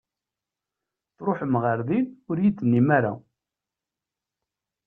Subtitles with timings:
[1.17, 3.13] Tṛuḥem ɣer din ur iyi-d-tennim ara!